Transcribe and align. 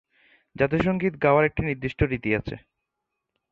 জাতীয় 0.55 0.81
সঙ্গীত 0.87 1.13
গাওয়ার 1.23 1.47
একটি 1.49 1.61
নির্দিষ্ট 1.63 1.99
রীতি 2.03 2.29
আছে। 2.39 2.55